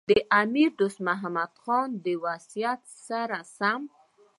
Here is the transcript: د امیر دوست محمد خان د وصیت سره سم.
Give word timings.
د 0.09 0.11
امیر 0.41 0.69
دوست 0.79 0.99
محمد 1.07 1.51
خان 1.61 1.89
د 2.05 2.05
وصیت 2.23 2.81
سره 3.07 3.39
سم. 3.57 3.81